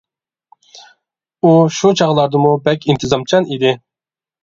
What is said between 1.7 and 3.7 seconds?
شۇ چاغلاردىمۇ بەك ئىنتىزامچان